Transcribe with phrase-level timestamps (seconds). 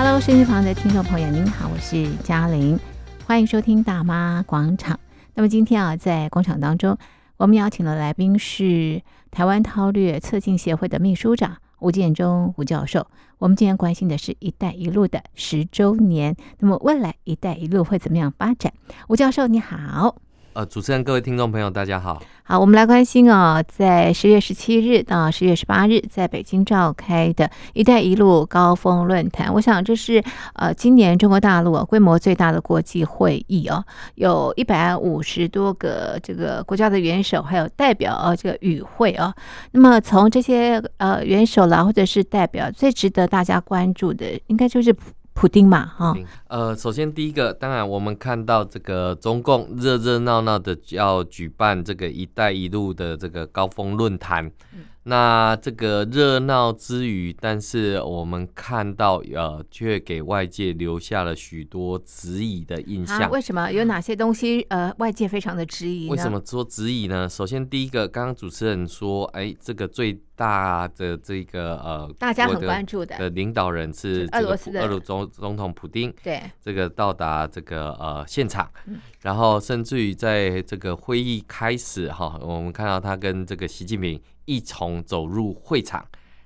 [0.00, 2.78] Hello，收音旁的听众朋友，您好，我是嘉玲，
[3.26, 4.96] 欢迎收听大妈广场。
[5.34, 6.96] 那么今天啊，在广场当中，
[7.36, 13.08] 我们邀请的来宾是台湾韬略策进协会的秘书长吴建中吴教授。
[13.38, 18.72] 我们今天关心的是一带一路的十周年，那么未来一带一路会怎么样发展？
[19.08, 20.14] 吴教授你好。
[20.58, 22.20] 呃，主持人、各位听众朋友，大家好。
[22.42, 30.20] 好，我们来关心哦，在十月十七日到十月十八日，在北京召开的一带一路高峰论坛，我想这是
[30.54, 33.84] 呃今年中国大陆规模最大的国际会议哦，
[34.16, 39.32] 有一百五十多个这个国家的元首还有代表啊这个与会啊。
[39.70, 44.92] 那么从这些呃元首啦或者是代表，最值得大家关注的，应该就是。
[45.38, 46.16] 普丁嘛，哈，
[46.48, 54.44] 呃，首先第一个，当然我们看到这个中共热热闹闹的要举办这个“一带一路”的这个高峰论坛。
[54.74, 63.18] 嗯那这个热闹之余，但是我们看到，呃，却给外界留下了许多质疑的印象。
[63.20, 63.72] 啊，为什么？
[63.72, 64.60] 有哪些东西？
[64.68, 66.10] 呃，外界非常的质疑。
[66.10, 67.26] 为什么说质疑呢？
[67.26, 76.12] 首先，第一个，刚刚主持人说，哎，这个最大的这个呃，大家很关注的的领导人是俄罗斯的俄罗总总统普丁。
[76.22, 84.20] 对，这个到达这个呃现场，嗯，然后甚至于在这个会议开始哈，我们看到他跟这个习近平。
[84.50, 86.02] 一同走入会场，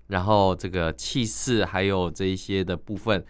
[0.08, 3.24] 然后这个气势还有这一些的部分，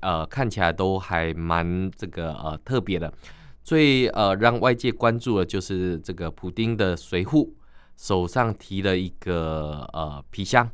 [0.00, 3.14] 呃，看起来都还蛮这个呃特别的。
[3.62, 7.48] 最呃让外界关注的就是这个普丁的随扈
[7.96, 10.68] 手上提了一个呃皮箱，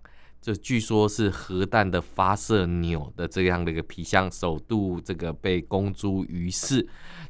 [0.45, 6.87] 就据说是核弹的发射钮的这样的一个皮箱，首度这个被公诸于世。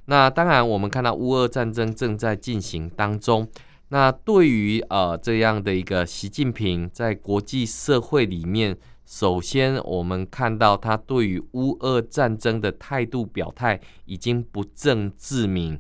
[0.07, 3.49] 那当然，我们看到乌俄战争正在进行当中。
[3.91, 15.79] 那对于呃这样的一个习近平在国际社会里面，首先我们看到他对于乌俄战争的态度表态已经不正自明。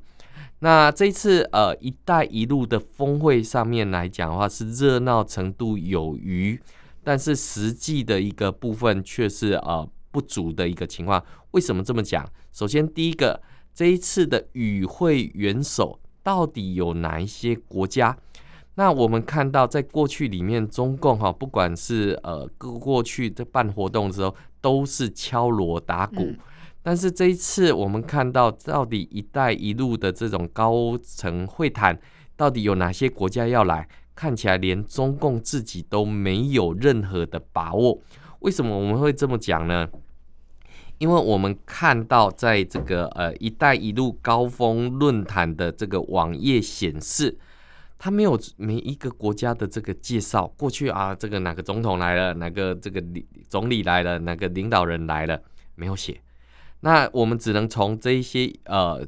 [0.60, 6.60] 那这次呃“一带一路”的峰会上面来讲的话，是热闹程度有余，
[7.04, 11.22] 但是实际的一个部分却是呃不足的一个情况。
[11.50, 12.28] 为什么这么讲？
[12.52, 13.42] 首先第一个，
[13.74, 16.00] 这一次的与会元首。
[16.24, 18.16] 到底有哪一些国家？
[18.76, 26.22] 那我们看到，在过去里面，中共哈，不管是呃，过去在办活动的时候，都是敲锣打鼓。
[26.22, 26.38] 嗯。
[26.82, 32.00] 但是这一次，我们看到，到底“一带一路”的这种高层会谈，
[32.36, 33.86] 到底有哪些国家要来？
[34.14, 38.00] 看起来连中共自己都没有任何的把握。
[38.40, 39.88] 为什么我们会这么讲呢？
[40.98, 47.36] 因为我们看到，在这个呃“一带一路”高峰论坛的这个网页显示，
[47.98, 50.46] 它没有每一个国家的这个介绍。
[50.56, 53.02] 过去啊，这个哪个总统来了，哪个这个
[53.48, 55.42] 总理来了，哪个领导人来了，
[55.74, 56.20] 没有写。
[56.80, 59.04] 那我们只能从这一些呃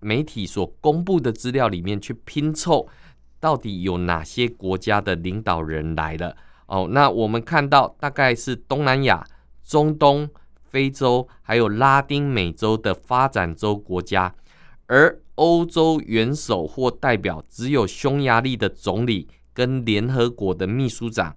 [0.00, 2.88] 媒体所公布的资料里面去拼凑，
[3.42, 6.36] 到底有哪些国家的领导人来了。
[6.66, 9.26] 哦，那我们看到大概是东南亚、
[9.62, 10.30] 中东。
[10.72, 14.34] 非洲还有拉丁美洲的发展中国家，
[14.86, 21.36] 而欧洲元首或代表只有匈牙利的总理跟联合国的秘书长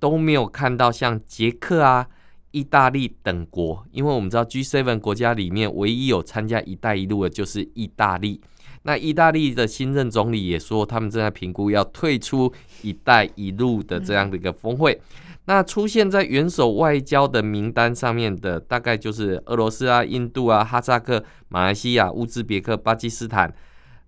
[0.00, 2.08] 都没有看到，像捷克啊、
[2.50, 8.40] 意大利等国，因为我们知道 G7 国家里面唯一有参加“一带一路”的就是意大利。
[8.84, 15.00] 那意大利的新任总理也说，他们正在评估要退出“一带一路”的这样的一个峰会。
[15.44, 23.52] 那出现在元首外交的名单上面的，大概就是俄罗斯啊、印度啊、哈萨克、马来西亚、乌兹别克、巴基斯坦、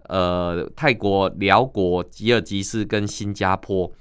[0.05, 3.93] 呃、泰国、寮国、吉尔吉斯跟新加坡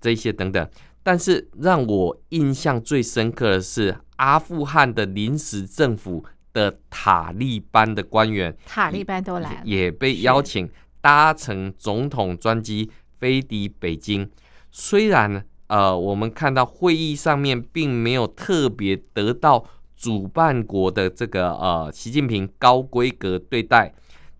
[0.00, 0.68] 这些等等。
[1.02, 10.68] 但是让我印象最深刻的是，阿富汗的临时政府的塔利班的官员，塔利班都来了，也被邀请
[11.00, 14.30] 搭乘总统专机飞抵北京。
[14.70, 19.64] 虽然呃，我们看到会议上面并没有特别得到
[19.96, 23.94] 主办国的这个呃习近平高规格对待，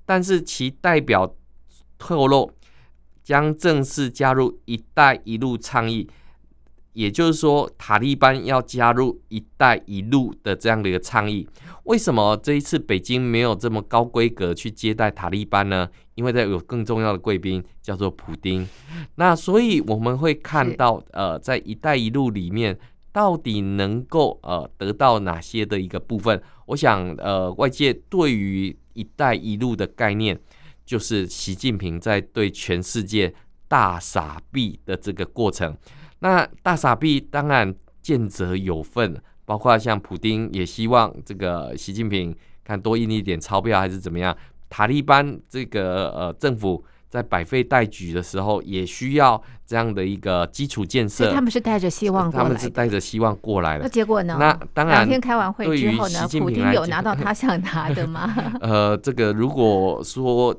[0.04, 1.36] 但是其代表
[1.98, 2.50] 透露
[3.22, 6.08] 将正式加入“一带一路”倡议，
[6.92, 11.48] 也就是说塔利班要加入“一带一路”的这样的一个倡议。
[11.84, 15.88] 为什么这一次北京没有这么高规格去接待塔利班呢？
[16.14, 18.68] 因为在有更重要的贵宾叫做普丁，
[19.14, 22.78] 那所以我们会看到，呃，在“一带一路”里面
[23.10, 26.42] 到底能够呃得到哪些的一个部分？
[26.66, 30.38] 我想，呃，外界对于“一带一路”的概念，
[30.84, 33.32] 就是习近平在对全世界
[33.66, 35.74] 大撒币的这个过程。
[36.20, 39.20] 那大傻逼当然见者有份。
[39.44, 42.32] 包括像普丁也希望这个习近平
[42.62, 44.36] 看多印一点钞票还是怎么样，
[44.68, 46.84] 塔利班这个呃政府。
[47.10, 51.34] 在百废待举的时候，也需要这样的一个基础建设。
[51.34, 53.82] 他们是带着希望过来，他们是带着希望过来的。
[53.82, 54.36] 那结果呢？
[54.38, 58.32] 那当然，两天开完会之后呢，普丁有拿到他想拿的吗？
[58.62, 60.56] 呃，这个如果说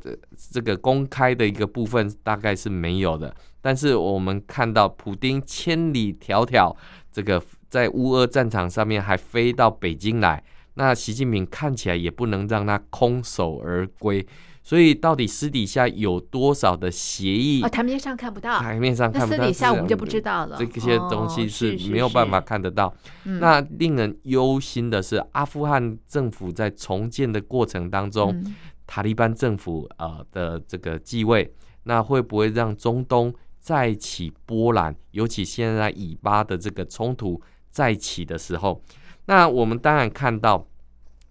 [0.51, 3.33] 这个公开的一个部分，大概是没有的。
[3.61, 6.75] 但是我们看到，普丁千里迢迢
[7.11, 10.43] 这个在乌俄战场上面还飞到北京来，
[10.73, 14.25] 那习近平看起来也不能让他空手而归。
[14.63, 17.63] 所以，到底私底下有多少的协议？
[17.63, 20.55] 哦，台面上看不到，台面上看不到，私底下我们就不知道了。
[20.55, 22.85] 这些东西是没有办法看得到。
[22.85, 22.93] 哦、
[23.23, 28.55] 是是是，那令人忧心的是，阿富汗政府在重建的过程当中，嗯、
[28.85, 31.51] 塔利班政府呃的这个继位，
[31.85, 34.93] 那会不会让中东再起波澜？
[35.11, 38.81] 尤其现在以巴的这个冲突再起的时候，
[39.27, 40.67] 那我们当然看到，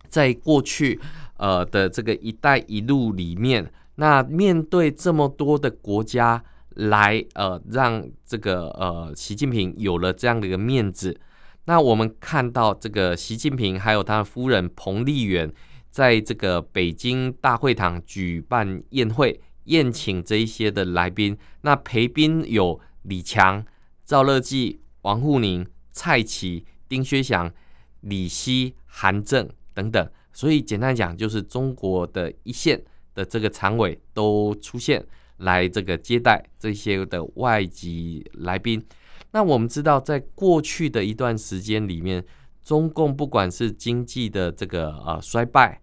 [0.09, 0.99] 在过去。
[1.43, 6.45] 呃的这个“一带一路”里面，那面对这么多的国家
[6.75, 11.19] 来呃，让这个呃习近平有了这样的一个面子，
[11.65, 15.51] 那我们看到这个习近平还有他的夫人彭丽媛，
[15.89, 23.65] 在这个北京大会堂举办宴会，宴请这一些的来宾，那陪宾有李强、
[24.05, 27.53] 赵乐际、王沪宁、蔡奇、丁薛祥、
[28.01, 30.11] 李希、韩正等等。
[30.33, 32.83] 所以简单讲，就是中国的一线
[33.15, 35.05] 的这个常委都出现
[35.39, 38.85] 来这个接待这些的外籍来宾。
[39.33, 42.25] 那我们知道，在过去的一段时间里面，
[42.63, 45.81] 中共不管是经济的这个呃衰败，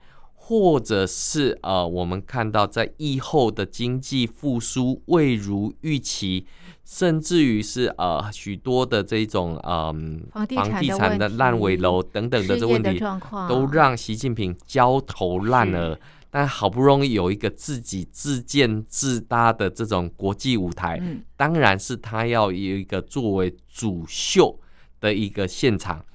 [0.47, 6.45] 或者是呃我们看到在疫后的经济复苏未如预期。
[6.85, 12.97] 甚至于是呃许多的这种嗯、呃、房地产的烂尾楼等等的这问题，
[13.49, 15.99] 都让习近平焦头烂额。
[16.29, 21.01] 但好不容易有一个自己自建自搭的这种国际舞台，
[21.35, 24.57] 当然是他要有一个作为主秀
[25.01, 26.05] 的一个现场。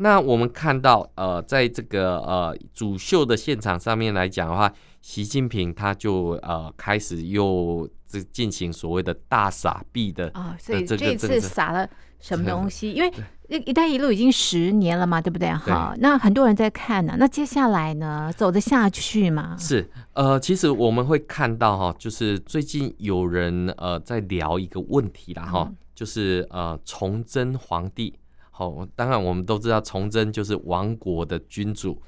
[0.00, 7.88] 那我们看到呃，在这个呃主秀的现场上面来讲的话，习近平他就呃开始又。
[8.12, 11.88] 这进行所谓的大撒币的啊、哦，所以这次撒了
[12.18, 12.90] 什么东西？
[12.92, 13.12] 因为
[13.46, 15.48] “一带一路”已经十年了嘛，对不对？
[15.52, 17.16] 好，那很多人在看呢、啊。
[17.20, 19.54] 那接下来呢，走得下去吗？
[19.56, 28.18] 是呃，其实我们会看到哈，就是最近有人呃在聊一个问题啦哈，就是呃崇祯皇帝。
[28.60, 31.98] 好，当然我们都知道崇祯就是亡国的君主。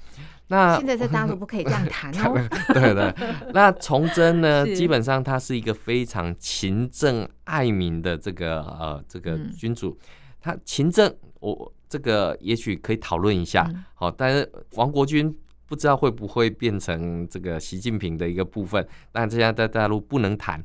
[0.48, 2.34] 那现在在大陆不可以这样谈哦。
[2.74, 3.14] 对 对，
[3.54, 9.96] 那崇祯呢，基本上他是一个非常勤政爱民的这个呃这个君主。
[10.42, 11.10] 他勤政，
[11.40, 13.66] 我这个也许可以讨论一下。
[13.94, 15.34] 好，但是亡国君
[15.66, 18.86] 不知道会不会变成这个习近平的一个部分。
[19.10, 20.62] 但现在在大陆不能谈。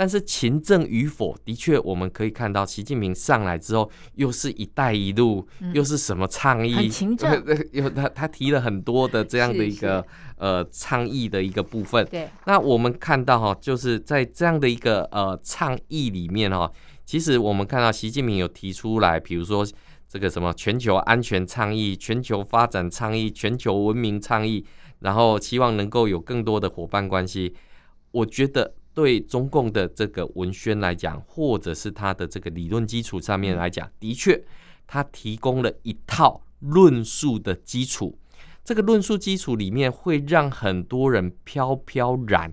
[0.00, 6.88] 但是勤政与否，的确我们可以看到，习近平上来之后，又是一带一路，嗯、又是什么倡议？
[6.88, 10.02] 勤政， 有他他提了很多的这样的一个
[10.38, 12.02] 呃倡议的一个部分。
[12.06, 16.72] 对，那我们看到哈，就是在这样的一个呃倡议里面哈，
[17.04, 19.66] 其实我们看到习近平有提出来，比如说
[20.08, 24.64] 这个什么全球安全倡议、全球发展倡议、全球文明倡议，
[25.00, 27.54] 然后希望能够有更多的伙伴关系。
[28.12, 28.72] 我觉得。
[29.00, 34.44] 对中共的这个文宣来讲，或者是他的这个理论基础上面来讲，的确，
[34.86, 38.18] 他提供了一套论述的基础。
[38.62, 42.52] 这个论述基础里面会让很多人飘飘然。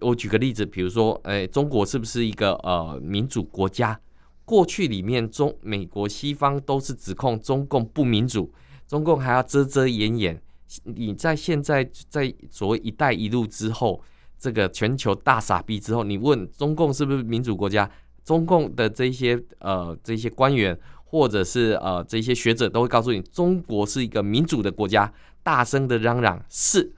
[0.00, 3.98] 我举个例子，比如说，哎，中国是不是一个呃民主国家？
[4.44, 8.52] 过去里面中美国西方都是指控中共不民主，
[8.86, 10.42] 中共还要遮遮掩掩。
[10.84, 14.02] 你在现在在所谓“一带一路”之后。
[14.40, 17.88] 这个全球大傻逼之后，你问中共是不是民主国家？
[18.24, 26.92] 中共的这些呃这些官员或者是呃这些学者都会告诉你，中国是一个民主的国家，大声的嚷嚷是。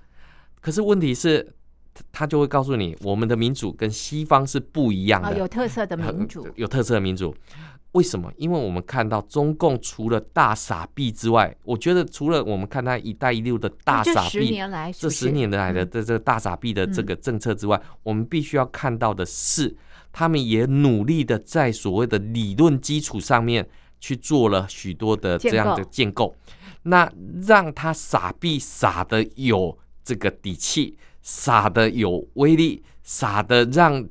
[0.61, 1.55] 可是问题是，
[2.13, 7.35] 他就会告诉你，我们的民主跟西方是不一样的，有特色的民主，有特色的民主。
[7.93, 8.33] 为什么？
[8.37, 14.59] 因为我们看到中共除了大傻逼之外，我觉得除了我们看他“一带一路”的大傻逼，
[14.99, 19.77] 这十年来，的这这大傻逼的这个政策之外，我们必须要看到的是，
[20.11, 23.69] 他们也努力的在所谓的理论基础上面
[24.01, 26.35] 去做了许多的这样的建构，
[26.85, 27.13] 那
[27.47, 34.09] 让他傻逼傻的有这个底气，傻的有威力，傻的让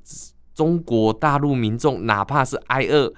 [0.54, 3.12] 中国大陆民众哪怕是挨饿。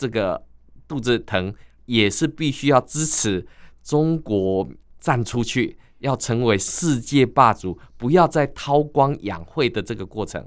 [0.00, 0.42] 这个
[0.88, 1.54] 肚子疼
[1.84, 3.46] 也是必须要支持
[3.82, 4.66] 中国
[4.98, 10.42] 站出去，要成为世界霸主，不要再韬光养晦的这个过程。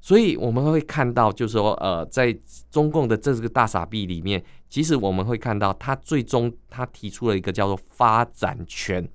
[0.00, 2.34] 所以我们会看到，就是说，呃，在
[2.70, 9.06] 中共的这个大傻逼里面，其实我们会看到，他最终他提出了一个叫做发展权。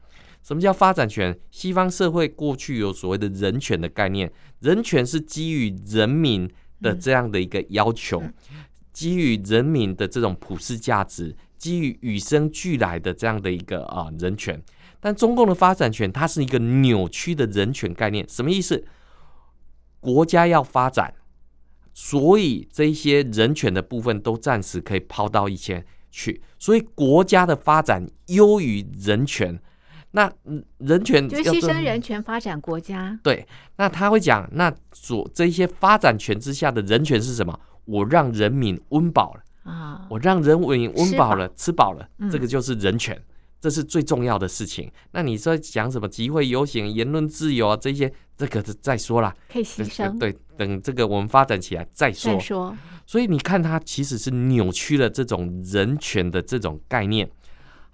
[0.43, 1.35] 什么叫发展权？
[1.49, 6.47] 西方社会过去有所谓的人权的概念，人权是基于人民
[6.81, 8.21] 的这样的一个要求，
[8.93, 14.61] 基于人民的这种普世价值，基于与生俱来的这样的一个啊人权。
[15.01, 18.85] 但中共的发展权，它是一个扭曲的人权概念，什么意思？
[19.99, 21.13] 国家要发展，
[21.93, 29.59] 所以这些人权的部分都暂时可以抛到一边去，所以国家的发展优于人权。
[30.11, 30.31] 那
[30.77, 33.19] 人权就牺牲人权发展国家。
[33.23, 33.47] 对，
[33.77, 37.59] 那他会讲，那所这些发展权之下的人权是什么？
[37.85, 43.21] 我让人民温饱了啊，我让人民温饱了，吃饱了，这个就是人权。
[43.59, 44.91] 这是最重要的事情。
[45.13, 47.77] 那你说讲什么集会游行、言论自由啊？
[47.77, 50.19] 这些这个再说啦，可以牺牲。
[50.19, 52.33] 对，等这个我们发展起来再说。
[52.33, 52.77] 再说。
[53.05, 57.29] 所以你看，它其实是扭曲了这种人权的这种概念。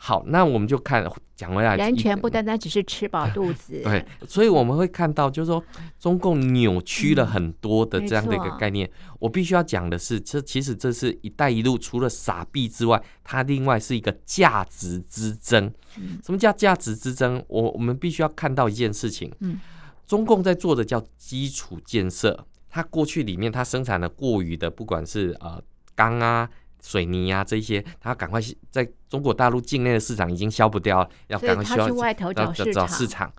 [0.02, 3.82] 好，那我们就看讲回来，人权不单单只是吃饱肚子。
[3.84, 5.62] 对，所以我们会看到，就是说
[6.00, 8.88] 中共扭曲了很多的这样的一个概念。
[8.88, 15.70] 嗯、我必须要讲的是，这其实这是一带一路除了傻币之外，它另外是一个价值之争。
[16.24, 17.44] 什么叫价值之争？
[17.50, 19.30] 我我们必须要看到一件事情。
[19.42, 19.60] 嗯，
[20.08, 25.62] 中共在做的叫基础建设，它过去里面它生产了过于的，不管是呃
[25.94, 26.50] 钢啊。
[26.82, 32.74] 水泥啊，这些他赶快在中国大陆境内的市场已经消不掉，要赶快需要外头找市场。
[32.74, 33.34] 找市场，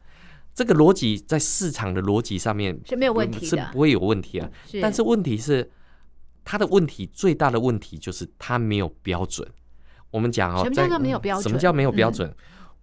[0.54, 4.50] 这个逻辑在市场的逻辑上面是没有问题的，是不会有问题啊。
[4.82, 5.70] 但是问题是，
[6.44, 9.48] 他的问题最大的问题就是他没有标准。
[10.10, 11.42] 我们讲哦，什么叫做没有标准？
[11.42, 12.34] 什么叫没有标准？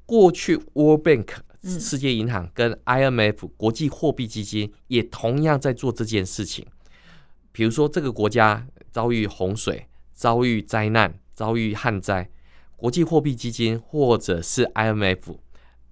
[0.06, 1.28] 过去 World Bank
[1.62, 6.66] 世界银行跟 IMF 国际货币基金也同样在做这件事情。
[7.52, 9.88] 比如说，这个国家遭遇洪水。
[10.18, 12.28] 遭遇灾难、遭遇旱灾，
[12.76, 15.38] 国际货币基金或者是 IMF，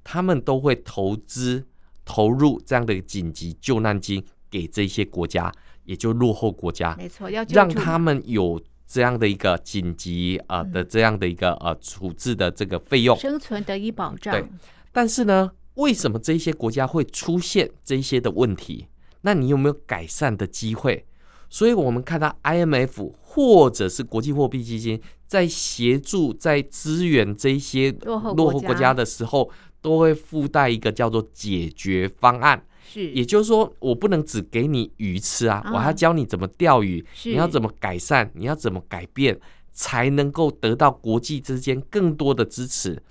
[0.03, 1.67] 他们都会投资
[2.03, 5.53] 投入这样的紧急救难金给这些国家，
[5.83, 14.33] 也就落后国家，没错，要让他们有这样的一个紧急啊的这样的一个呃处置的这个费用，生存得以保障。
[14.33, 14.43] 对，
[14.91, 18.87] 但是呢，为什么这些国家会出现这些的问题？
[19.21, 21.05] 那你有没有改善的机会？
[21.49, 29.49] 所以我们看到 IMF 或者是国际货币基金在协助、在支援这些落后国家的时候，
[29.81, 32.63] 都会附带一个叫做解决方案。
[32.87, 39.39] 是，也就是说，我不能只给你鱼吃啊，我还要教你怎么钓鱼，你要怎么改善，你要怎么改变，
[39.71, 43.01] 才能够得到国际之间更多的支持。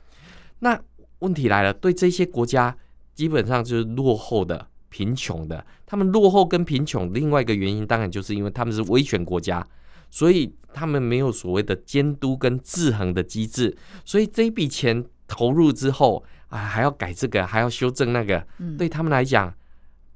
[0.60, 0.80] 那
[1.18, 2.76] 问题来了，对这些国家
[3.14, 4.68] 基本上就是落后的。
[4.94, 9.66] 贫穷的，他们落后跟贫穷，另外一个原因当然就是因为他们是威权国家，
[10.08, 18.46] 所以他们没有所谓的监督跟制衡的机制，所以这一笔钱投入之后啊，还要改这个，还要修正那个，
[18.78, 19.52] 对他们来讲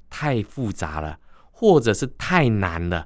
[0.09, 1.19] 太复杂了，
[1.51, 3.05] 或者是太难了，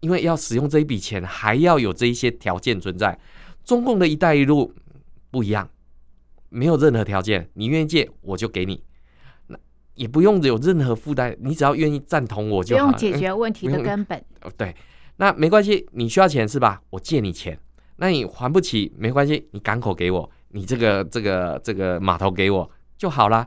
[0.00, 3.16] 因为要使用这一笔钱，还要有这一些条件存在。
[3.62, 4.74] 中共的一带一路
[5.30, 5.70] 不一样，
[6.48, 8.82] 没有任何条件，你愿意借我就给你。
[9.94, 12.84] 也不用有任何负担，你只要愿意赞同我就好。
[12.84, 14.18] 不用解决问题的根本。
[14.42, 14.74] 嗯、对，
[15.16, 16.80] 那没关系，你需要钱是吧？
[16.90, 17.58] 我借你钱，
[17.96, 23.46] 那你还不起没关系，你港口给我，你这个这个这个码头给我就好啦。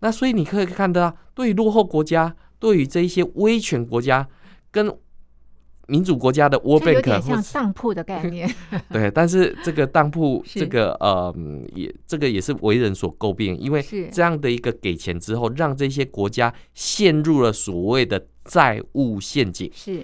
[0.00, 4.28] 那所以你可以看到，对于落后国家，对于这一些威权国家，
[4.70, 4.96] 跟。
[5.88, 8.48] 民主国家的 World Bank 有点像当铺的概念，
[8.92, 11.34] 对，但是这个当铺， 这个呃，
[11.74, 19.70] 也这个也是为人所诟病，因为这样的一个给钱之后，让这些国家陷入了所谓的债务陷阱。
[19.74, 20.02] 是，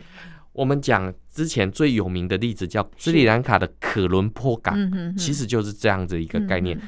[0.55, 4.75] 我们讲之前最有名的例子叫斯里兰卡的可伦坡港，
[5.19, 6.81] 其实就是这样子一个概念。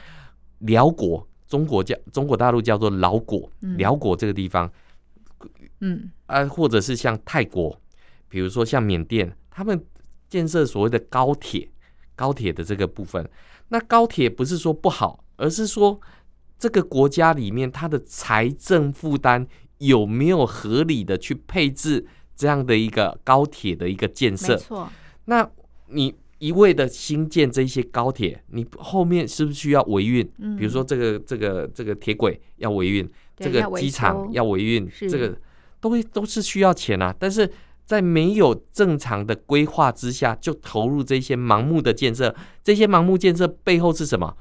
[0.61, 4.73] 辽国，中国叫中国大陆叫做老国，辽国这个地方，
[5.81, 6.11] 嗯。
[6.25, 7.79] 啊，或者是像泰国。
[8.29, 9.85] 比如说像缅甸，他们
[10.29, 11.69] 建设所谓的高铁，
[12.15, 13.29] 高铁的这个部分，
[13.69, 16.01] 那高铁不是说不好，而是说
[16.59, 19.47] 这个国家里面它的财政负担
[19.79, 22.05] 有没有合理的去配置
[22.35, 24.55] 这样的一个高铁的一个建设？
[24.55, 24.93] 没错。
[25.27, 25.49] 那
[25.89, 30.29] 你一味的新建这些高铁，你后面是不是需要维运？
[30.39, 30.57] 嗯。
[30.57, 35.39] 比如说这个这个这个铁轨要维运，这个机场要维运，这个
[35.81, 37.49] 都都是需要钱啊，但是。
[37.87, 44.37] 在没有正常的规划之下，就投入这些盲目的建设，这些盲目建设背后是什么？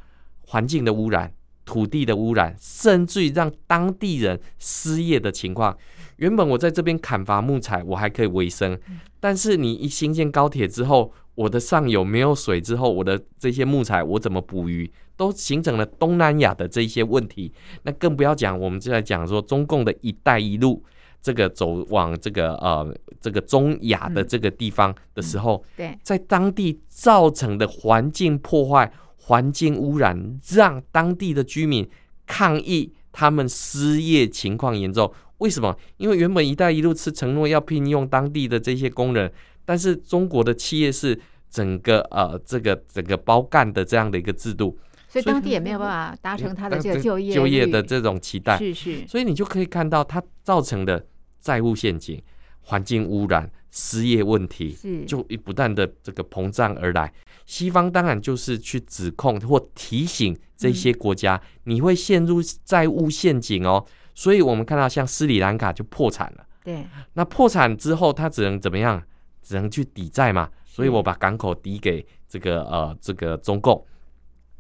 [0.48, 1.34] 环境的污染、
[1.64, 5.78] 土地的污染，甚至于让当地人失业的情况。
[6.18, 8.80] 原本我在这边砍伐木材，我还可以维生，
[9.20, 17.52] 但是你一新建高铁之后，我的上游没有水之后，我的这些木材我怎么捕鱼，都形成了东南亚的这些问题。
[17.84, 20.84] 那更不要讲，我们就在讲说中共的一带一路，
[21.26, 31.90] 这个走往这个呃这个中亚的这个地方的时候，对，在当地造成的环境破坏、环境污染，让当地的居民
[32.28, 35.12] 抗议，他们失业情况严重。
[35.40, 35.76] 为什么？
[35.98, 39.32] 因为原本“一带一路”是承诺要聘用当地的这些工人，
[39.66, 44.78] 但是中国的企业是整个呃这个整个包干的这样的一个制度，
[45.08, 48.60] 所以当地也没有办法达成他的这个就业就业的这种期待。
[48.60, 51.04] 是是，所以你就可以看到它造成的
[51.46, 52.20] 债务陷阱、
[52.62, 54.76] 环境污染、失业问题，
[55.08, 57.14] 就不断的这个膨胀而来。
[57.46, 63.86] 西方当然就是去指控或提醒这些国家，你会陷入债务陷阱哦。
[64.16, 66.48] 所以我们看到，像斯里兰卡就破产了。
[66.64, 66.84] 对，
[67.14, 69.00] 那破产之后，他只能怎么样？
[69.44, 70.50] 只能去抵债嘛。
[70.66, 73.86] 所以我把港口抵给这个呃这个中共，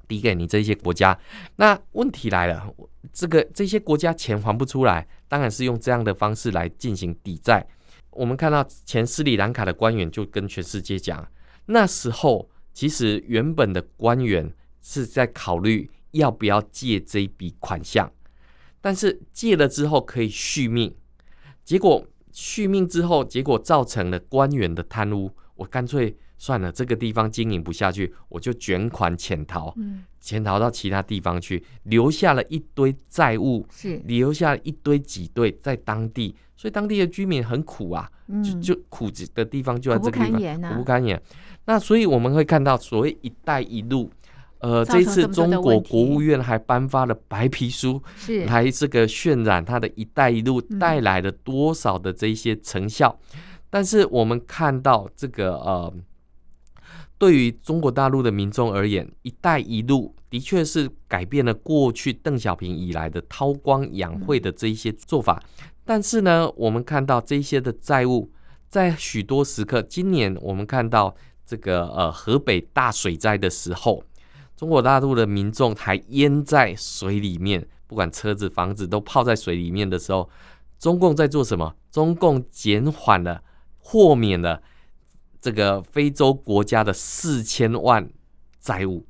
[0.07, 1.17] 抵给你这些国家。
[1.55, 2.73] 那问题来了，
[3.13, 7.65] 这个这些国家钱还不出来，当然是用这样的方式来进行抵债。
[8.11, 11.27] 我们看到前斯里兰卡的官员就跟全世界讲，
[11.65, 18.11] 那时候其实原本的官员是在考虑要不要借这笔款项。
[18.81, 20.95] 但是借了之后可以续命，
[21.63, 29.73] 结果续命之后，结果造成了官员的贪污，我干脆算了，这个地方经营不下去，我就卷款潜逃，
[30.19, 38.09] 潜逃到其他地方去，留下了一堆债务，是留下了一堆挤兑在当地，所以当地的居民很苦啊，
[38.43, 41.21] 就就苦的地方就在这个地方，苦不堪言。
[41.65, 44.11] 那所以我们会看到所谓“一带一路”。
[44.59, 53.15] 呃，这一次中国国务院还颁发了白皮书，是来这个渲染它的一带一路带来了多少的这些成效。
[53.69, 55.93] 但是我们看到这个呃，
[57.17, 65.41] 对于中国大陆的民众而言，一带一路的确是改变了过去邓小平以来的韬光养晦的这一些做法。
[65.83, 68.31] 但是呢，我们看到这些的债务
[68.67, 74.03] 在许多时刻，今年我们看到这个呃河北大水灾的时候。
[74.57, 80.29] 中国大陆的民众还淹在水里面，不管车子、房子都泡在水里面的时候，
[80.79, 81.75] 中共在做什么？
[81.91, 83.43] 中共减缓了、
[83.77, 84.63] 豁免了
[85.45, 88.09] 这个非洲国家的四千万
[88.59, 89.05] 债务，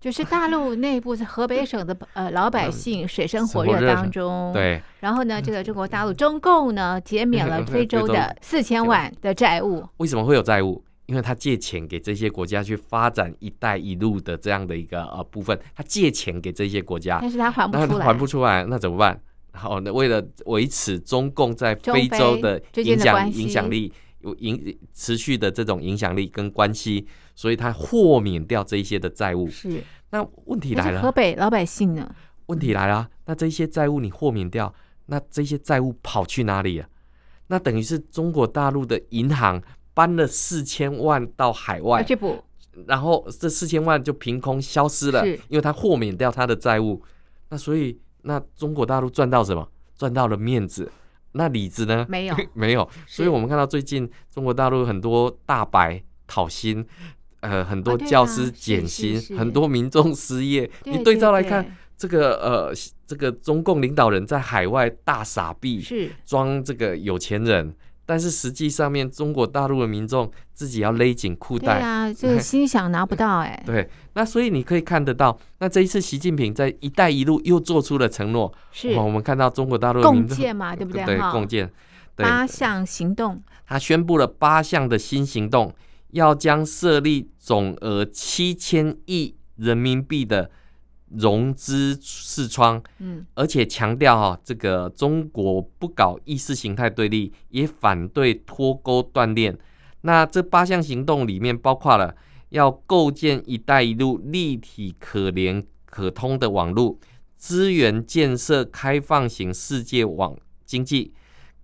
[0.00, 4.80] 就是大陆内部在河北省的呃老百姓水深火热当中，对。
[5.00, 9.84] 然后呢，这个中国大陆中共呢减免了非洲的四千万的债务。
[9.96, 10.84] 为什么会有债务？
[11.06, 19.20] 因为他借钱给这些国家去发展“一带一路”的这样的一个呃部分，他借钱给这些国家，但是他还不出来，还不出来，那怎么办？
[19.52, 29.48] 然后呢，为了维持中共在非洲的影响影响力，有影持续的这种影响力跟关系，所以他豁免掉这一些的债务。
[29.48, 32.14] 是，那问题来了，河北老百姓呢？
[32.46, 34.74] 问题来了，那这些债务你豁免掉，
[35.06, 36.86] 那这些债务跑去哪里了？
[37.48, 39.62] 那等于是中国大陆的银行。
[39.94, 42.42] 搬了四千万到海外去补，
[42.86, 47.02] 然后这四千万就凭空消失了，因为他豁免掉他的债务。
[47.50, 49.68] 那所以，那中国大陆赚到什么？
[49.94, 50.90] 赚到了面子。
[51.32, 52.06] 那李子呢？
[52.08, 52.88] 没有， 没有。
[53.06, 56.84] 所以我们看到最近中国大陆很多大白讨薪，
[57.40, 60.70] 呃，很多教师减薪，很多民众失业。
[60.84, 62.74] 你对照来看，这个呃，
[63.06, 67.74] 这个中共领导人在海外大傻逼，是装这个有钱人。
[68.04, 71.78] 但是实际上面，中国大陆的民众自己要勒紧裤带。
[71.78, 73.62] 对啊，就是心想拿不到 哎、欸。
[73.64, 78.52] 对，那所以你可以看得到，那这一次习近平在“一带一路”又做出了承诺。
[78.72, 81.04] 是，我们看到中国大陆的共建嘛， 对不对？
[81.04, 81.70] 对，共建
[82.16, 83.42] 八项行动。
[83.66, 85.74] 他宣布了八项的新行动，
[86.10, 90.50] 要将设立总额七千亿人民币的。
[91.16, 99.58] 融资视窗，嗯，而且强调哈，这个中国不搞意识形态对立，也反对脱钩断链。
[100.02, 102.16] 那这八项行动里面包括了
[102.48, 106.98] 要构建“一带一路”立体、可联、可通的网络，
[107.36, 111.12] 资源建设开放型世界网经济，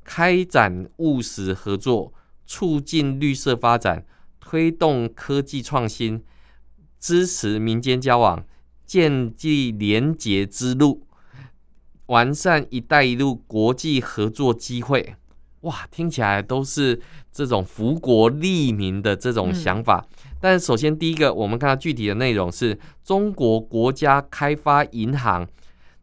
[0.04, 2.12] 开展务实合作，
[2.46, 4.06] 促进绿色发展，
[4.38, 6.22] 推动科技创新，
[7.00, 8.44] 支持民间交往。
[8.88, 11.06] 建立连结之路，
[12.06, 15.14] 完善“一带一路”国际合作机会，
[15.60, 16.98] 哇，听起来都是
[17.30, 20.06] 这种福国利民的这种想法。
[20.24, 25.46] 嗯、但首先第一个，我们看到具体的内容是中国国家开发银行、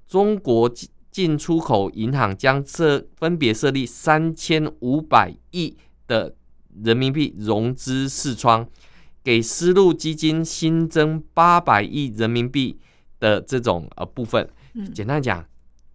[0.08, 0.72] 中国
[1.10, 5.76] 进出口银行将设分别设立三千五百亿
[6.08, 6.36] 的
[6.84, 8.70] 人民币融资视窗，
[9.26, 12.80] 给丝路基金新增八百亿人民币
[13.20, 14.48] 的这种呃部分。
[14.94, 15.44] 简单讲。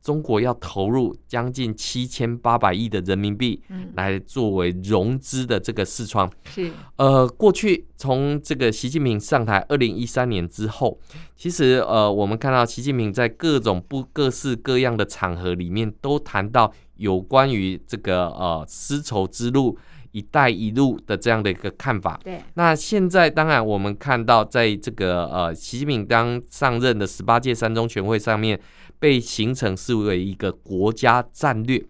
[0.03, 3.63] 中国要投入将近七千八百亿的人民币，
[3.97, 6.29] 来作为融资的这个视窗。
[6.47, 10.99] 是，呃，过去从这个习近平上台二零一三年之后，
[11.37, 19.77] 其实呃，我们看到习近平在各种不各式各样的场合里面，都谈到有关于这个呃丝绸之路、
[20.13, 22.21] 一带一路的这样的一个看法。
[22.25, 28.61] 对，那现在当然我们看到，在这个呃习近平刚上任的十八届三中全会上面。
[29.01, 31.83] 被形成视为一个国家战略。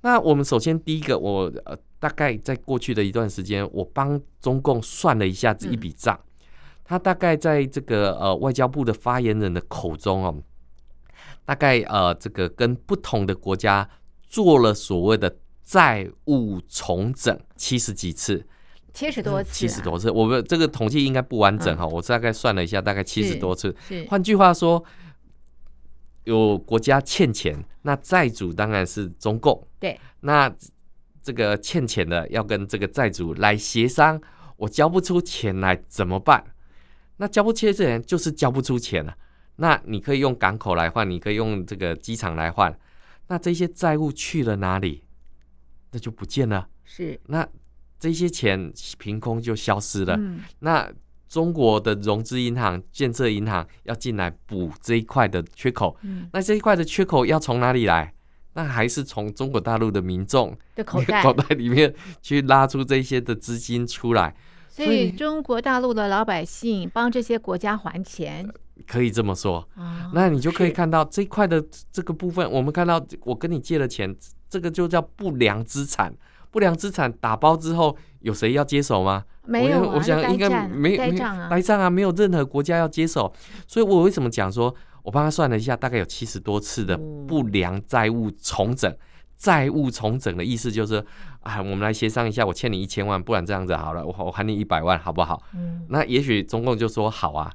[0.00, 6.18] 那我们首先第一个，我呃大概在过去的一段时间，我帮中共算了一下子一笔账。
[6.82, 10.34] 他大概在这个呃外交部的发言人的口中哦，
[11.44, 13.86] 大概呃这个跟不同的国家
[14.26, 15.36] 做了所谓的
[15.70, 18.44] 债务重整七十几次，
[18.92, 20.10] 七十多次，七十多次。
[20.10, 23.74] 我们这个统计应该不完整哈，我大概算了一下，大概七十多次。
[24.08, 24.84] 换句话说。
[26.24, 29.66] 有国家欠钱，那债主当然是中共。
[29.80, 30.54] 对，那
[31.22, 34.20] 这个欠钱的要跟这个债主来协商，
[34.58, 36.44] 我交不出钱来怎么办？
[37.16, 39.16] 那交不出钱就是交不出钱了。
[39.56, 42.78] 那你可以用港口来换，你可以用这个机场来换。
[43.28, 45.02] 那这些债务去了哪里？
[45.92, 46.68] 那就不见了。
[46.84, 47.46] 是，那
[47.98, 50.16] 这些钱凭空就消失了。
[50.16, 50.92] 嗯，那。
[51.30, 58.12] 中国的融资银行、建设银行要进来补这一块的缺口，嗯、那这一块的缺口要从哪里来？
[58.54, 64.34] 那还是从中国大陆的民众的口袋 口袋里面去拉出这些的资金出来。
[64.68, 68.50] 所以中国大陆的老百姓帮这些国家还钱，
[68.86, 69.66] 可以这么说。
[69.76, 74.14] 哦、那你就可以看到这一块的这个部分，我们看到我跟你借了钱，
[74.48, 76.14] 这个就叫不良资产。
[76.50, 79.24] 不良资产打包之后，有谁要接手吗？
[79.46, 81.16] 没有、啊，我想应该没有没
[81.48, 83.32] 呆账啊，没有任何国家要接手。
[83.68, 88.92] 所以我为什么讲说，我帮他算了一下，大概有七十多次的不良债务重整。
[89.36, 91.02] 债务重整的意思就是，
[91.40, 95.40] 啊，我们来协商一下，我欠你一千万，不然这样子好了，我我还你一百万，好不好？
[95.54, 97.50] 嗯，那也许中共就说好啊。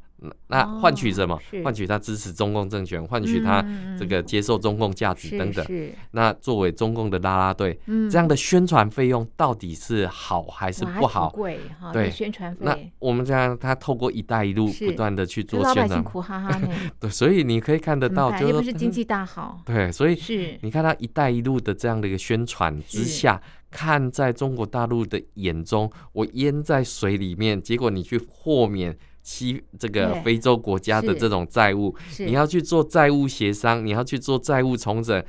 [0.48, 1.38] 那换取什么？
[1.64, 3.64] 换、哦、取他支持中共政权，换取他
[4.00, 5.66] 这个接受中共价值等等。
[6.12, 11.30] 那作为中共的拉拉队，嗯、这样的宣传费用到底是好还是不好？
[11.30, 12.60] 贵哈，对宣传费。
[12.62, 16.62] 那我们这样，他透过“一带一路”不断的去做宣传，苦哈哈
[17.00, 19.62] 对，所以你可以看得到，就不是经济大好。
[19.66, 28.98] 对，所以是你看他“一带一路”的这样的一个宣传之下，看在中国大陆的眼中，我淹在水里面，结果你去豁免。
[29.26, 35.26] 西这个非洲国家的这种债务，你要去做债务协商，你要去做债务重整，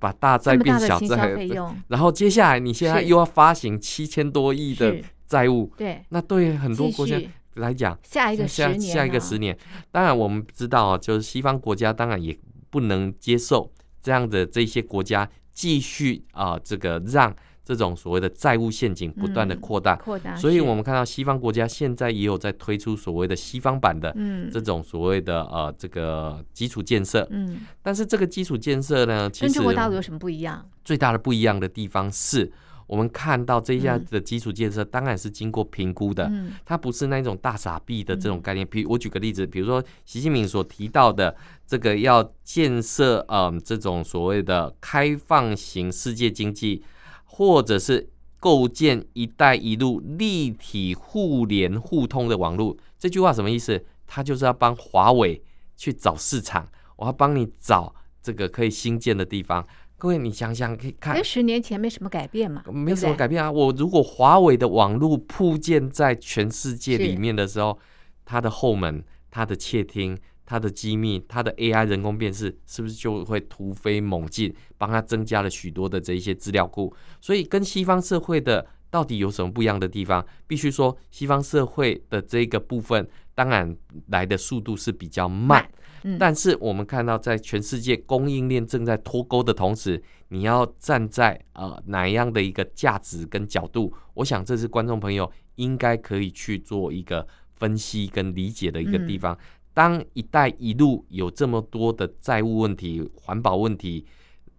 [0.00, 1.36] 把大债变小债，
[1.88, 7.20] 然后接下来你现在又要发行七千多亿的债务，对，那对很多国家
[7.56, 9.54] 来讲，下一个十年，下一个十年，
[9.92, 12.34] 当然我们知道啊，就是西方国家当然也
[12.70, 13.70] 不能接受
[14.02, 17.36] 这样的这些国家继续啊，这个让。
[17.68, 24.10] 这种所谓的债务陷阱不断的扩大，扩大，所以我们看到西方国家现在也有在推出所谓的西方版的
[24.50, 30.66] 这种所谓的呃这个基础建设，嗯，但是这个基础建设呢，其实跟中国大陆有什么不一样？
[30.82, 32.50] 最大的不一样的地方是
[32.86, 36.32] 我们看到这一下的基础建设当然是经过评估的，
[36.64, 38.66] 它不是那种大傻逼的这种概念。
[38.66, 46.82] 比如我举个例子，比如说习近平所提到的这个要建设嗯这种所谓的开放型世界经济。
[47.38, 53.80] 或者是构建“一带一路”立体互联互通的网络，这句话什么意思？
[54.08, 55.40] 它就是要帮华为
[55.76, 59.64] 去找市场，我要帮你找这个可以新建的地方。
[59.96, 62.64] 各位，你想想可以看，跟十年前没什么改变嘛？
[62.72, 63.48] 没什么改变啊！
[63.48, 67.78] 我如果华为的网络铺建在全世界里面的时候，
[68.24, 70.18] 它的后门、它的窃听。
[70.48, 76.90] 它的机密，它的 AI 人工辨识，是不是就会突飞猛进，帮它增加了许多的这一些资料库？
[77.20, 80.26] 所以跟西方社会的到底有什么不一样的地方？
[80.46, 85.70] 必须说，西方社会的这个部分，当然来的速度是比较慢。
[86.04, 93.92] 嗯、但是我们看到，在全世界供应链正在脱钩的同时，你要站在呃哪样的一个价值跟角度？
[94.14, 99.34] 我想这是观众朋友应该可以去做一个分析跟理解的一个地方。
[99.34, 99.38] 嗯
[99.78, 104.04] 当“一带一路”有这么多的债务问题、环保问题，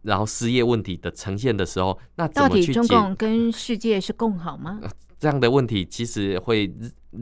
[0.03, 4.79] 然后失业问题的呈现的时候，那怎么去到底中共跟世界是共好吗？
[5.19, 6.73] 这样的问题其实会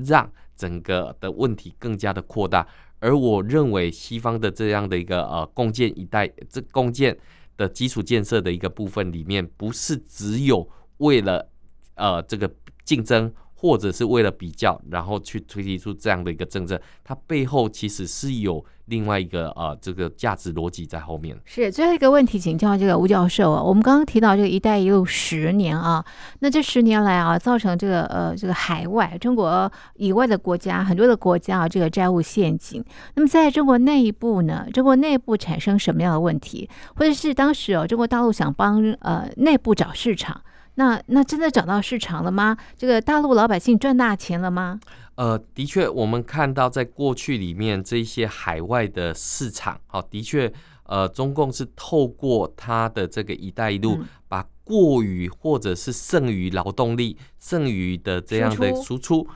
[0.05, 2.67] 让整个的问题更加的扩大。
[2.99, 7.17] 而我认为西方的这样的一个呃共建一带这共建
[7.57, 11.49] 的基础建设的一个部分里面，不是只有为了
[11.95, 12.53] 呃这个
[12.86, 13.33] 竞争。
[13.59, 21.35] 或者是为了比较，然后去推提出这样的一个政策，它背后其实是有另外一个呃这个价值逻辑在后面。
[21.43, 26.05] 是最后一个问题，请教这个吴教授啊，我们刚刚提到这个“一带一路”十年啊，
[26.39, 32.83] 那这十年来啊，造成这个呃这个海外中国以外的国家很多的国家啊，这个债务陷阱。
[33.15, 40.43] 那么在中国内部呢，中国内部产生什么样的问题，或者是当时哦，中国大陆想帮呃内部找市场？
[40.77, 42.55] 那那真的找到市场了吗？
[42.77, 44.79] 这个大陆老百姓赚大钱了吗？
[45.15, 59.27] 呃，的确，我们看到在过去里面这些海外的市场，好，的确，呃，中共是透过它的这个“一带一路”，嗯，把过于或者是剩余劳动力、剩余的这样的输出，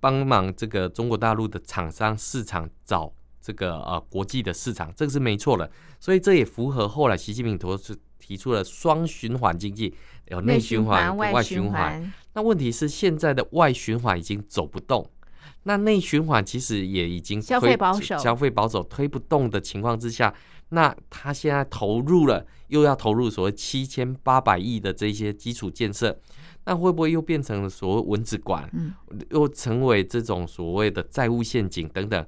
[0.00, 5.70] 帮忙这个中国大陆的厂商市场找这个呃国际的市场，这个是没错的。
[6.00, 9.92] 所以这也符合后来习近平同时提出了双循环经济。
[10.28, 12.10] 有内循环、外循环。
[12.32, 15.10] 那问题是现在的外循环已经走不动，
[15.64, 20.32] 那内循环其实也已经消费保守，消费保守推不动的情况之下，
[20.70, 26.16] 那他现在投入了，又要投入所谓七千八百亿的这些基础建设，
[26.64, 28.70] 那会不会又变成了所谓蚊子馆？
[28.72, 28.94] 嗯，
[29.30, 32.24] 又成为这种所谓的债务陷阱等等？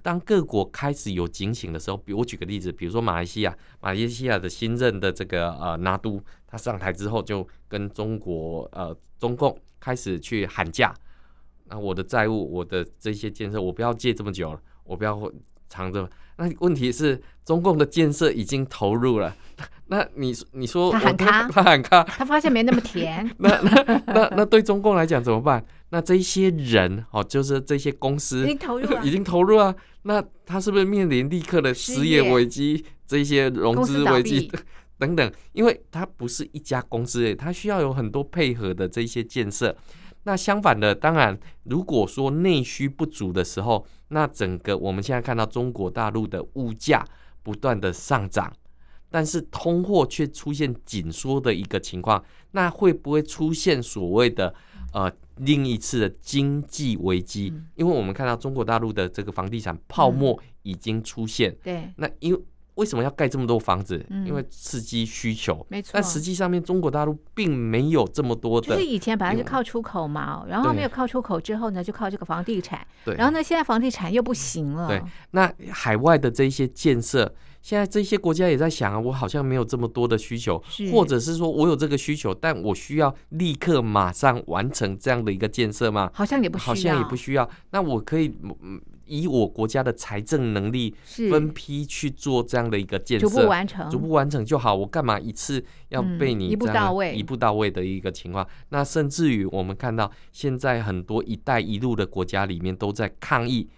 [0.00, 10.94] 当各国开始有警醒的时候，比如我举个例子，比如说马来西亚，马来西亚的新任的这个呃拿督，他上台之后就跟中国呃中共开始去喊价，
[11.66, 15.30] 那我的债务，我的这些建设，我不要借这么久了，我不要
[15.68, 16.08] 藏着。
[16.36, 19.36] 那问题是中共的建设已经投入了，
[19.86, 25.64] 那你你说他喊卡，他喊卡，他发现没那么甜， 那那那那对中共来讲怎么办？
[25.92, 29.74] 那这些人哦，就是这些公司已经投入了， 已经投入啊。
[30.04, 32.82] 那他是不是面临立刻的失业危机？
[33.06, 34.50] 这些融资危机
[34.98, 35.30] 等等？
[35.52, 39.76] 因为他不是一家公司诶，他需要有很多配合的这些建设。
[40.22, 47.04] 那相反的，当然，如果说内需不足的时候，那整个我们现在看到中国大陆的物价
[47.42, 48.50] 不断的上涨，
[49.10, 54.54] 但是通货却出现紧缩的一个情况，那会不会出现所谓的
[54.94, 55.12] 呃？
[55.44, 61.50] 另一次的经济危机，因为我们看到中国大陆的这个房地产泡沫已经出现。
[61.50, 62.40] 嗯、对，那因为
[62.74, 64.04] 为什么要盖这么多房子？
[64.10, 65.66] 嗯、因为刺激需求。
[65.68, 65.90] 没错。
[65.94, 68.68] 但实际上面，中国大陆并没有这么多的。
[68.68, 72.86] 就是以前本来就靠出口嘛，然后没有靠出口之后呢，就靠这个房地产。
[73.04, 73.14] 对。
[73.16, 74.88] 然后呢，现在房地产又不行了。
[74.88, 75.02] 对。
[75.32, 77.34] 那海外的这些建设。
[77.62, 80.60] 现在这些国家也在想啊，我好像没有这么多的需求，
[80.92, 86.10] 或者是说我有这个需求，但我需要立刻马上完成这样的一个建设吗？
[86.12, 87.48] 好像也不需要，好像也不需要。
[87.70, 88.34] 那我可以
[89.06, 90.92] 以我国家的财政能力
[91.30, 94.74] 分批去做这样的一个建设，逐步完成，逐步完成就好。
[94.74, 98.44] 我干嘛一次要被你、嗯、一步到位、一步到位的一个情况？
[98.70, 103.68] 那甚至于我们看到现在很多“一带一路”的国家里面都在抗议。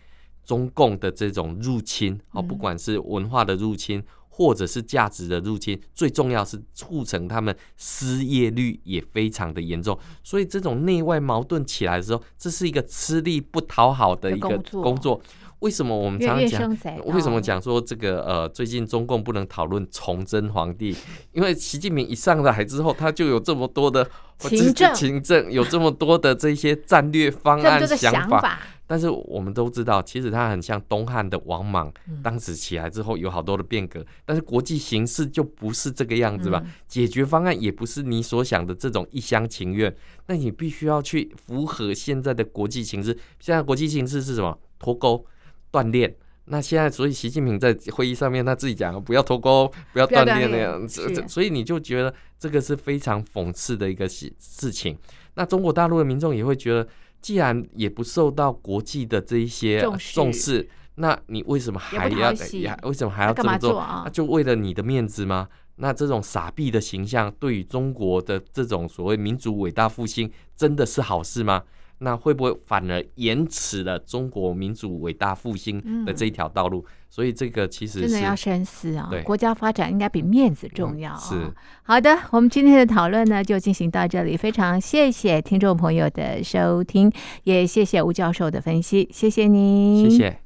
[0.45, 9.99] 中共的这种入侵，哦，不管是文化的入侵，或者是价值的入侵，最重要是促成他们失业率也非常的严重。
[10.23, 15.21] 所以这种内外矛盾起来的时候，这是一个吃力不讨好的一个工作。
[15.61, 16.99] 为什么我们常常讲？
[17.07, 20.95] 为什么讲说这个呃，最近中共不能讨论崇祯皇帝？
[21.33, 24.07] 因为习近平一上台之后，他就有这么多的
[24.41, 28.61] 勤政，勤政有这么多的这些战略方案想法。
[28.87, 31.91] 但是我们都知道，其实它很像东汉的王莽，
[32.23, 36.63] 当时起来之后有好多的变革，但是国际形势就不是这个样子吧？
[36.87, 39.95] 解决方案也不是你所想的这种一厢情愿，
[40.27, 43.17] 那你必须要去符合现在的国际形势。
[43.41, 44.59] 现在国际形势是什么？
[44.79, 45.25] 脱钩、
[45.71, 46.15] 断链。
[46.45, 54.99] 那现在，所以习近平在会议上面他自己讲，不要脱钩，不要断链那样子，所以你就觉得这个是非常讽刺的一个事事情。
[55.37, 56.87] 那中国大陆的民众也会觉得。
[57.25, 59.81] 既然也不受到国际的这一些
[60.13, 62.31] 重视，那你为什么还要？
[62.61, 63.83] 呀，为什么还要这么做？
[64.05, 65.49] 那就为了你的面子吗？
[65.77, 71.63] 那这种傻逼的形象，对于中国的这种所谓民族伟大复兴，真的是好事吗？
[71.99, 76.81] 那会不会反而延迟了中国民主伟大复兴的这一条道路？
[76.81, 79.09] 嗯、所以这个其实是真的要深思啊！
[79.11, 81.17] 对国家发展应该比面子重要。
[81.17, 81.53] 是
[81.83, 87.11] 好的，我们今天的讨论呢就进行到这里，非常谢谢听众朋友的收听，
[87.45, 90.41] 也谢谢吴教授的分析，谢谢您，谢谢。